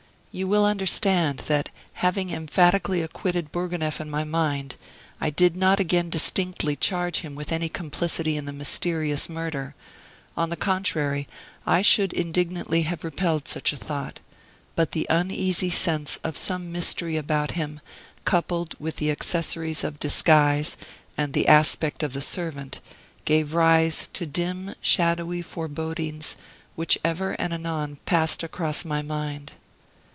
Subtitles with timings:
[0.33, 4.75] You will understand that having emphatically acquitted Bourgonef in my mind,
[5.19, 9.75] I did not again distinctly charge him with any complicity in the mysterious murder;
[10.37, 11.27] on the contrary,
[11.67, 14.21] I should indignantly have repelled such a thought;
[14.73, 17.81] but the uneasy sense of some mystery about him,
[18.23, 20.77] coupled with the accessories of disguise,
[21.17, 22.79] and the aspect of the servant,
[23.25, 26.37] gave rise to dim, shadowy forebodings
[26.77, 29.51] which ever and anon passed across my mind.